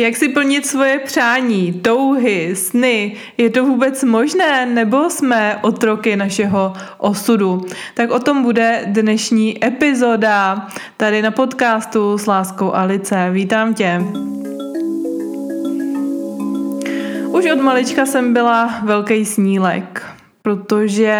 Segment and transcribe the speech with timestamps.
[0.00, 3.16] Jak si plnit svoje přání, touhy, sny?
[3.36, 7.66] Je to vůbec možné, nebo jsme otroky našeho osudu?
[7.94, 13.30] Tak o tom bude dnešní epizoda tady na podcastu s Láskou Alice.
[13.30, 14.00] Vítám tě.
[17.28, 20.06] Už od malička jsem byla velký snílek,
[20.42, 21.14] protože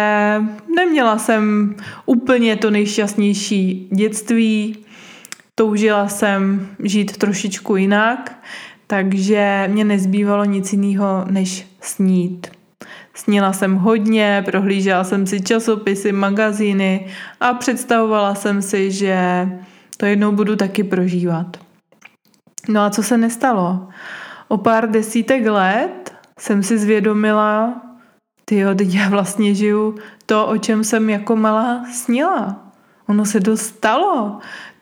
[0.75, 1.75] neměla jsem
[2.05, 4.77] úplně to nejšťastnější dětství,
[5.55, 8.41] toužila jsem žít trošičku jinak,
[8.91, 12.47] takže mě nezbývalo nic jiného, než snít.
[13.13, 17.07] Snila jsem hodně, prohlížela jsem si časopisy, magazíny
[17.39, 19.47] a představovala jsem si, že
[19.97, 21.57] to jednou budu taky prožívat.
[22.69, 23.87] No a co se nestalo?
[24.47, 27.81] O pár desítek let jsem si zvědomila,
[28.45, 32.59] ty teď já vlastně žiju to, o čem jsem jako malá snila.
[33.07, 34.39] Ono se to stalo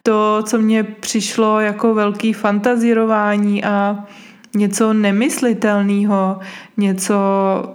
[0.09, 4.05] to, co mě přišlo jako velký fantazírování a
[4.55, 6.40] něco nemyslitelného,
[6.77, 7.16] něco,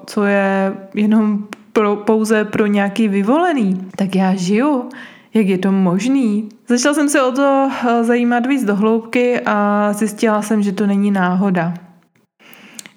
[0.07, 4.89] co je jenom pro, pouze pro nějaký vyvolený, tak já žiju.
[5.35, 6.49] Jak je to možný?
[6.69, 10.87] Začala jsem se o to eh, zajímat víc do hloubky a zjistila jsem, že to
[10.87, 11.75] není náhoda.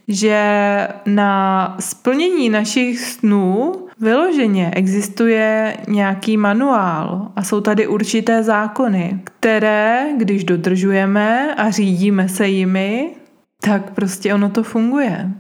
[0.08, 10.06] Že na splnění našich snů Vyloženě existuje nějaký manuál a jsou tady určité zákony, které,
[10.18, 13.12] když dodržujeme a řídíme se jimi,
[13.62, 15.32] tak prostě ono to funguje.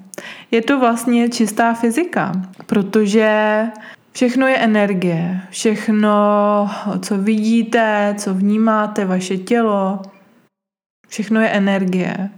[0.51, 2.31] Je to vlastně čistá fyzika,
[2.65, 3.61] protože
[4.11, 5.41] všechno je energie.
[5.49, 6.69] Všechno,
[7.01, 10.01] co vidíte, co vnímáte, vaše tělo,
[11.07, 12.29] všechno je energie.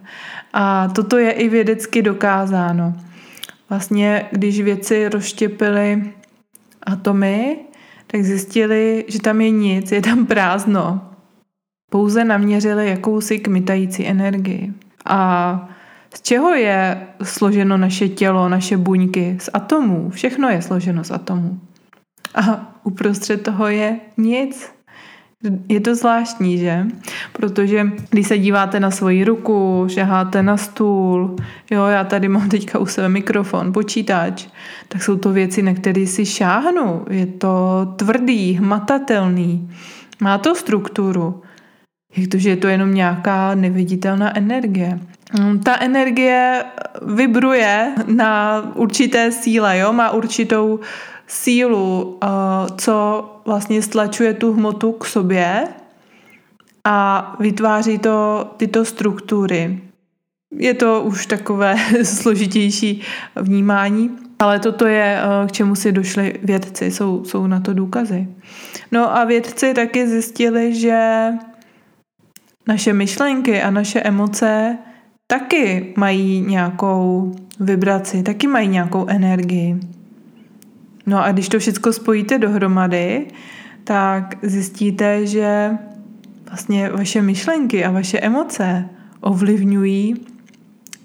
[0.53, 2.93] A toto je i vědecky dokázáno.
[3.69, 6.13] Vlastně, když věci rozštěpily
[6.83, 7.57] atomy,
[8.07, 11.01] tak zjistili, že tam je nic, je tam prázdno.
[11.91, 14.73] Pouze naměřili jakousi kmitající energii.
[15.05, 15.69] A
[16.13, 19.37] z čeho je složeno naše tělo, naše buňky?
[19.39, 20.09] Z atomů.
[20.09, 21.59] Všechno je složeno z atomů.
[22.35, 24.71] A uprostřed toho je nic.
[25.69, 26.85] Je to zvláštní, že?
[27.33, 31.35] Protože když se díváte na svoji ruku, šaháte na stůl,
[31.71, 34.47] jo, já tady mám teďka u sebe mikrofon, počítač,
[34.87, 37.05] tak jsou to věci, na které si šáhnu.
[37.09, 37.49] Je to
[37.95, 39.71] tvrdý, hmatatelný,
[40.21, 41.41] má to strukturu.
[42.17, 44.99] Jak to, že je to jenom nějaká neviditelná energie.
[45.33, 46.63] Mm, ta energie
[47.01, 49.93] vibruje na určité síle, jo?
[49.93, 50.79] má určitou
[51.27, 52.27] sílu, eh,
[52.77, 55.67] co vlastně stlačuje tu hmotu k sobě
[56.83, 59.81] a vytváří to tyto struktury.
[60.57, 63.01] Je to už takové složitější
[63.35, 68.27] vnímání, ale toto je, eh, k čemu si došli vědci, jsou, jsou na to důkazy.
[68.91, 71.27] No a vědci taky zjistili, že
[72.67, 74.77] naše myšlenky a naše emoce
[75.31, 79.79] taky mají nějakou vibraci, taky mají nějakou energii.
[81.05, 83.27] No a když to všechno spojíte dohromady,
[83.83, 85.71] tak zjistíte, že
[86.47, 88.89] vlastně vaše myšlenky a vaše emoce
[89.21, 90.15] ovlivňují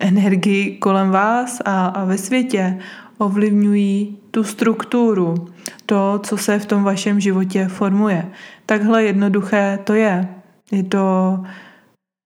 [0.01, 2.79] energii kolem vás a, a ve světě,
[3.19, 5.34] ovlivňují tu strukturu,
[5.87, 8.29] to, co se v tom vašem životě formuje.
[8.67, 10.29] Takhle jednoduché to je.
[10.73, 11.39] Je to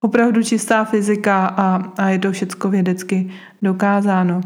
[0.01, 3.31] opravdu čistá fyzika a, a je to všecko vědecky
[3.63, 4.41] dokázáno.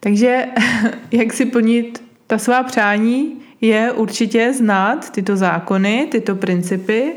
[0.00, 0.46] Takže
[1.10, 7.12] jak si plnit ta svá přání je určitě znát tyto zákony, tyto principy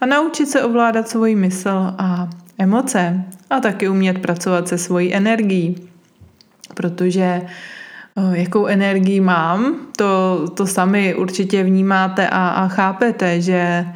[0.00, 5.88] a naučit se ovládat svoji mysl a emoce a taky umět pracovat se svojí energií.
[6.74, 7.42] Protože
[8.32, 13.86] jakou energii mám, to, to sami určitě vnímáte a, a chápete, že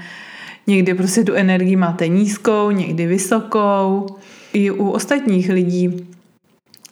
[0.69, 4.07] někdy prostě tu energii máte nízkou, někdy vysokou.
[4.53, 6.07] I u ostatních lidí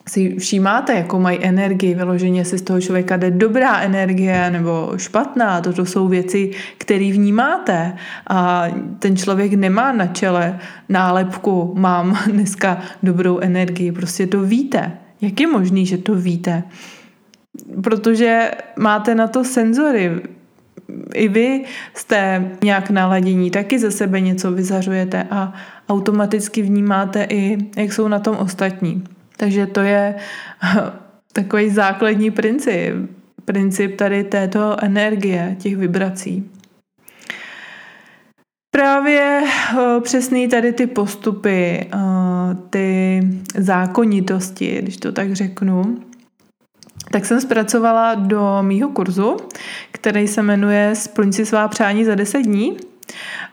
[0.08, 5.60] si všímáte, jakou mají energii, vyloženě si z toho člověka jde dobrá energie nebo špatná.
[5.60, 13.38] Toto jsou věci, které vnímáte a ten člověk nemá na čele nálepku mám dneska dobrou
[13.38, 13.92] energii.
[13.92, 14.92] Prostě to víte.
[15.20, 16.62] Jak je možný, že to víte?
[17.82, 20.20] Protože máte na to senzory.
[21.14, 25.52] I vy jste nějak naladění, taky ze sebe něco vyzařujete a
[25.88, 29.04] automaticky vnímáte i, jak jsou na tom ostatní.
[29.36, 30.14] Takže to je
[31.32, 32.94] takový základní princip.
[33.44, 36.50] Princip tady této energie, těch vibrací.
[38.70, 41.96] Právě eh, přesný tady ty postupy, eh,
[42.70, 43.20] ty
[43.54, 45.98] zákonitosti, když to tak řeknu,
[47.10, 49.36] tak jsem zpracovala do mýho kurzu,
[49.92, 52.76] který se jmenuje Splň si svá přání za 10 dní.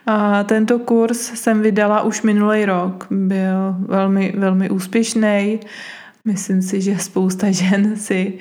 [0.06, 3.08] A tento kurz jsem vydala už minulý rok.
[3.12, 5.60] Byl velmi, velmi úspěšný.
[6.26, 8.34] Myslím si, že spousta žen si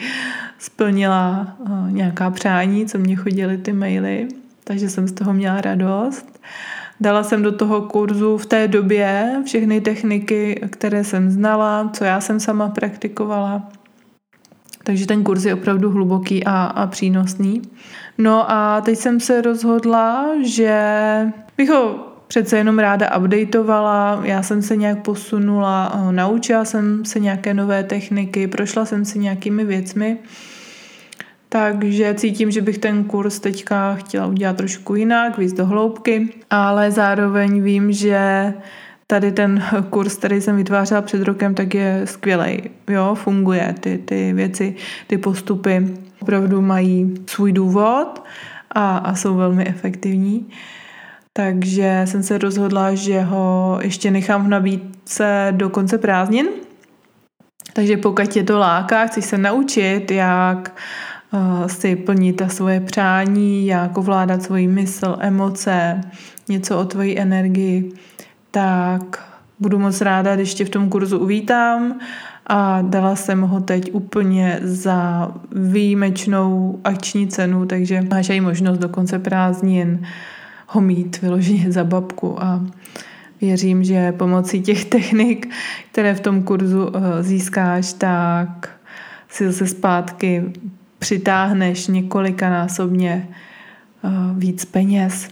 [0.58, 1.56] splnila
[1.90, 4.28] nějaká přání, co mě chodily ty maily,
[4.64, 6.40] takže jsem z toho měla radost.
[7.00, 12.20] Dala jsem do toho kurzu v té době všechny techniky, které jsem znala, co já
[12.20, 13.68] jsem sama praktikovala.
[14.84, 17.62] Takže ten kurz je opravdu hluboký a, a přínosný.
[18.18, 20.80] No a teď jsem se rozhodla, že
[21.56, 27.54] bych ho přece jenom ráda updateovala, já jsem se nějak posunula, naučila jsem se nějaké
[27.54, 30.18] nové techniky, prošla jsem si nějakými věcmi,
[31.48, 36.90] takže cítím, že bych ten kurz teďka chtěla udělat trošku jinak, víc do hloubky, ale
[36.90, 38.52] zároveň vím, že
[39.12, 42.62] tady ten kurz, který jsem vytvářela před rokem, tak je skvělý.
[42.88, 43.74] Jo, funguje.
[43.80, 44.74] Ty, ty věci,
[45.06, 45.88] ty postupy
[46.22, 48.24] opravdu mají svůj důvod
[48.70, 50.48] a, a jsou velmi efektivní.
[51.32, 56.46] Takže jsem se rozhodla, že ho ještě nechám v nabídce do konce prázdnin.
[57.72, 60.74] Takže pokud tě to láká, chci se naučit, jak
[61.32, 66.00] uh, si plnit ta svoje přání, jak ovládat svoji mysl, emoce,
[66.48, 67.92] něco o tvoji energii,
[68.52, 69.28] tak
[69.60, 71.98] budu moc ráda, když tě v tom kurzu uvítám
[72.46, 78.88] a dala jsem ho teď úplně za výjimečnou akční cenu, takže máš i možnost do
[78.88, 80.06] konce prázdnin
[80.66, 82.66] ho mít vyloženě za babku a
[83.40, 85.54] věřím, že pomocí těch technik,
[85.92, 88.70] které v tom kurzu eh, získáš, tak
[89.28, 90.44] si zase zpátky
[90.98, 95.28] přitáhneš několikanásobně eh, víc peněz.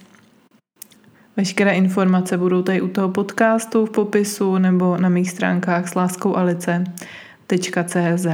[1.41, 6.37] Veškeré informace budou tady u toho podcastu v popisu nebo na mých stránkách s láskou
[6.37, 8.27] alice.cz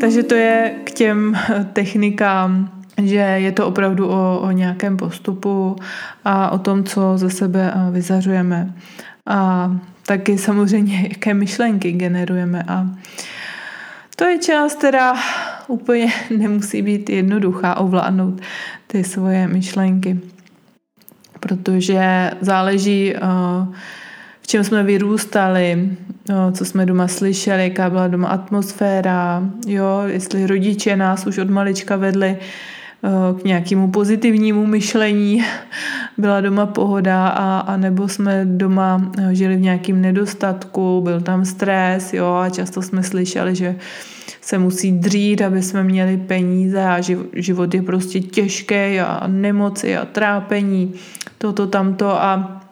[0.00, 1.38] Takže to je k těm
[1.72, 2.70] technikám,
[3.02, 5.76] že je to opravdu o, o nějakém postupu
[6.24, 8.74] a o tom, co ze sebe vyzařujeme.
[9.26, 9.70] A
[10.06, 12.64] taky samozřejmě, jaké myšlenky generujeme.
[12.68, 12.86] A
[14.16, 15.14] to je část, která
[15.68, 18.40] úplně nemusí být jednoduchá ovládnout
[18.86, 20.20] ty svoje myšlenky
[21.42, 23.20] protože záleží, eh,
[24.40, 25.90] v čem jsme vyrůstali,
[26.30, 31.50] eh, co jsme doma slyšeli, jaká byla doma atmosféra, jo, jestli rodiče nás už od
[31.50, 32.36] malička vedli
[33.40, 35.44] k nějakému pozitivnímu myšlení,
[36.18, 42.12] byla doma pohoda a, a nebo jsme doma žili v nějakém nedostatku, byl tam stres,
[42.12, 43.76] jo, a často jsme slyšeli, že
[44.40, 47.00] se musí dřít, aby jsme měli peníze a
[47.32, 50.94] život je prostě těžký a nemoci a trápení,
[51.38, 52.22] toto, tamto.
[52.22, 52.62] A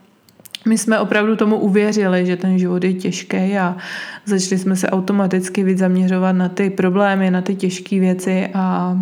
[0.66, 3.76] my jsme opravdu tomu uvěřili, že ten život je těžký a
[4.24, 8.96] začali jsme se automaticky víc zaměřovat na ty problémy, na ty těžké věci a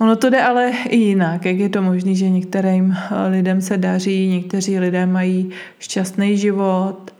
[0.00, 1.44] Ono to jde ale i jinak.
[1.44, 2.96] Jak je to možné, že některým
[3.28, 7.12] lidem se daří, někteří lidé mají šťastný život,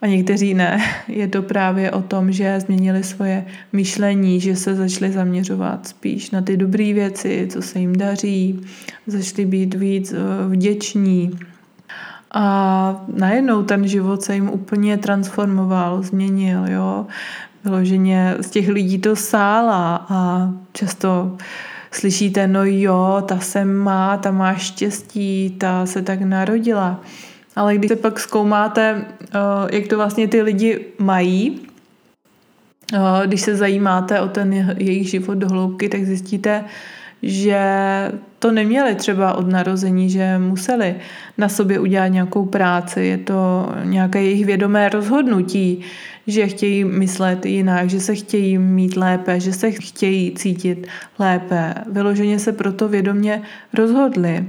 [0.00, 0.80] a někteří ne.
[1.08, 6.42] Je to právě o tom, že změnili svoje myšlení, že se začali zaměřovat spíš na
[6.42, 8.60] ty dobré věci, co se jim daří,
[9.06, 10.16] začali být víc eh,
[10.48, 11.38] vděční.
[12.30, 17.06] A najednou ten život se jim úplně transformoval, změnil, jo.
[17.64, 21.36] Vyloženě z těch lidí to sála a často
[21.90, 27.00] slyšíte, no jo, ta se má, ta má štěstí, ta se tak narodila.
[27.56, 31.60] Ale když se pak zkoumáte, eh, jak to vlastně ty lidi mají,
[32.94, 36.64] eh, když se zajímáte o ten jejich život do hloubky, tak zjistíte,
[37.22, 37.62] že
[38.38, 40.94] to neměli třeba od narození, že museli
[41.38, 43.00] na sobě udělat nějakou práci.
[43.00, 45.80] Je to nějaké jejich vědomé rozhodnutí,
[46.26, 50.86] že chtějí myslet jinak, že se chtějí mít lépe, že se chtějí cítit
[51.18, 51.74] lépe.
[51.92, 53.42] Vyloženě se proto vědomě
[53.74, 54.44] rozhodli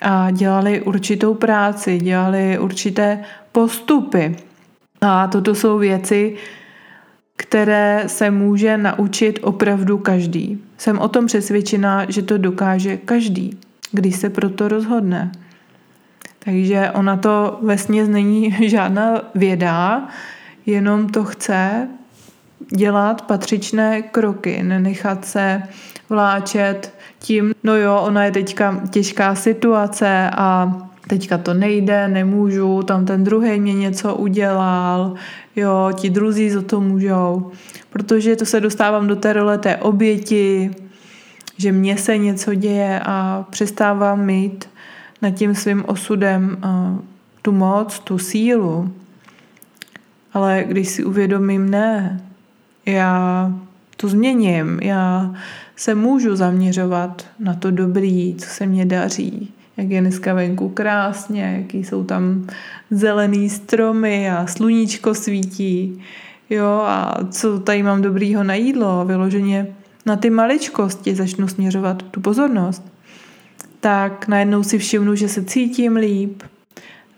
[0.00, 3.18] a dělali určitou práci, dělali určité
[3.52, 4.36] postupy.
[5.00, 6.36] A toto jsou věci,
[7.36, 10.65] které se může naučit opravdu každý.
[10.78, 13.58] Jsem o tom přesvědčená, že to dokáže každý,
[13.92, 15.32] když se proto rozhodne.
[16.38, 20.08] Takže ona to vesměs není žádná věda,
[20.66, 21.88] jenom to chce
[22.76, 25.62] dělat patřičné kroky, nenechat se
[26.08, 30.72] vláčet tím, no jo, ona je teďka těžká situace a
[31.06, 35.14] teďka to nejde, nemůžu, tam ten druhý mě něco udělal,
[35.56, 37.50] jo, ti druzí za to můžou.
[37.90, 40.70] Protože to se dostávám do té role té oběti,
[41.58, 44.68] že mně se něco děje a přestávám mít
[45.22, 46.56] nad tím svým osudem
[47.42, 48.92] tu moc, tu sílu.
[50.32, 52.20] Ale když si uvědomím, ne,
[52.86, 53.52] já
[53.96, 54.78] to změním.
[54.82, 55.34] Já
[55.76, 61.56] se můžu zaměřovat na to dobrý, co se mě daří, jak je dneska venku krásně,
[61.60, 62.46] jaký jsou tam
[62.90, 66.02] zelený stromy a sluníčko svítí.
[66.50, 69.66] Jo, a co tady mám dobrýho na jídlo, vyloženě
[70.06, 72.82] na ty maličkosti začnu směřovat tu pozornost,
[73.80, 76.42] tak najednou si všimnu, že se cítím líp,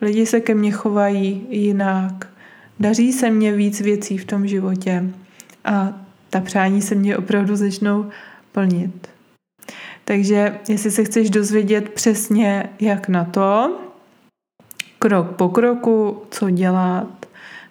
[0.00, 2.28] lidi se ke mně chovají jinak,
[2.80, 5.10] daří se mně víc věcí v tom životě
[5.64, 5.92] a
[6.30, 8.06] ta přání se mě opravdu začnou
[8.52, 9.17] plnit.
[10.08, 13.78] Takže jestli se chceš dozvědět přesně, jak na to,
[14.98, 17.26] krok po kroku, co dělat,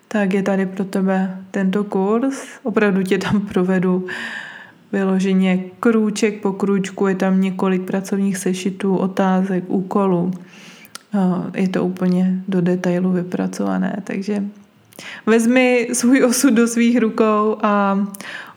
[0.07, 2.47] tak je tady pro tebe tento kurz.
[2.63, 4.07] Opravdu tě tam provedu
[4.91, 10.31] vyloženě krůček po krůčku, je tam několik pracovních sešitů, otázek, úkolů.
[11.55, 14.43] Je to úplně do detailu vypracované, takže
[15.25, 17.99] vezmi svůj osud do svých rukou a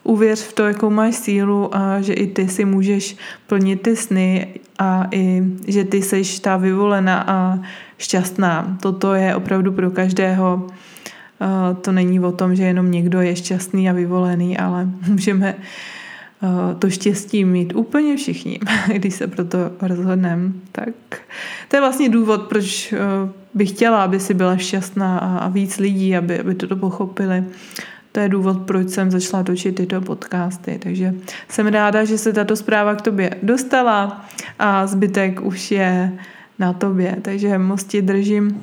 [0.02, 3.16] uvěř v to, jakou máš sílu a že i ty si můžeš
[3.47, 7.59] plnit ty sny a i, že ty seš ta vyvolená a
[7.99, 8.78] šťastná.
[8.83, 10.66] Toto je opravdu pro každého.
[11.80, 15.54] To není o tom, že jenom někdo je šťastný a vyvolený, ale můžeme
[16.78, 18.59] to štěstí mít úplně všichni,
[18.95, 20.52] když se pro to rozhodneme.
[20.73, 20.88] Tak
[21.69, 22.95] to je vlastně důvod, proč
[23.54, 27.45] bych chtěla, aby si byla šťastná a víc lidí, aby, aby to pochopili.
[28.12, 30.79] To je důvod, proč jsem začala točit tyto podcasty.
[30.83, 31.14] Takže
[31.49, 34.26] jsem ráda, že se tato zpráva k tobě dostala
[34.59, 36.12] a zbytek už je
[36.59, 37.17] na tobě.
[37.23, 38.62] Takže moc ti držím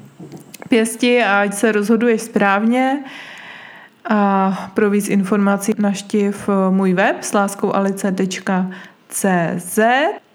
[0.70, 3.04] pěsti a ať se rozhoduješ správně.
[4.10, 9.80] A pro víc informací naštiv můj web sláskou.alice.cz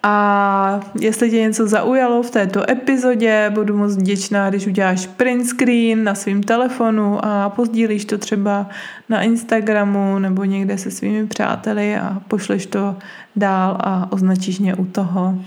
[0.02, 6.04] a jestli tě něco zaujalo v této epizodě, budu moc vděčná, když uděláš print screen
[6.04, 8.68] na svém telefonu a pozdílíš to třeba
[9.08, 12.96] na Instagramu nebo někde se svými přáteli a pošleš to
[13.36, 15.38] dál a označíš mě u toho.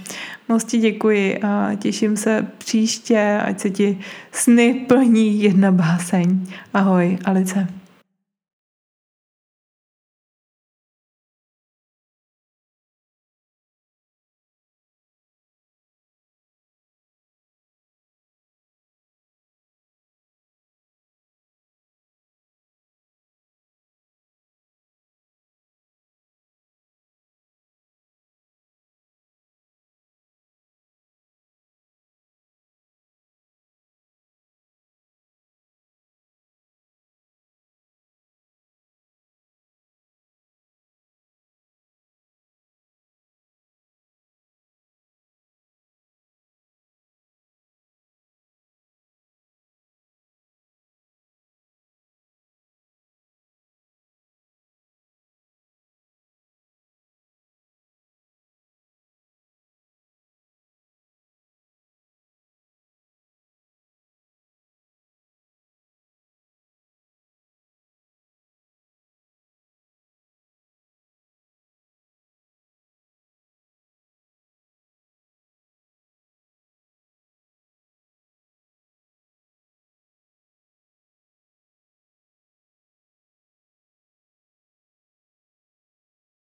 [0.50, 4.00] Moc ti děkuji a těším se příště, ať se ti
[4.32, 6.48] sny plní jedna báseň.
[6.74, 7.68] Ahoj, Alice.